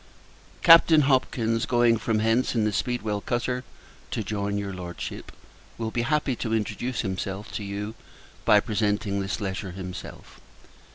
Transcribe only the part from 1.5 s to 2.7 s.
going from hence in